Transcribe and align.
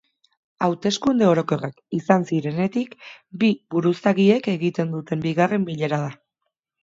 Hauteskunde 0.67 1.27
orokorrak 1.31 1.75
izan 1.97 2.25
zirenetik, 2.31 2.95
bi 3.43 3.51
buruzagiek 3.75 4.51
egiten 4.55 4.95
duten 4.95 5.21
bigarren 5.29 5.69
bilera 5.71 6.01
da. 6.07 6.11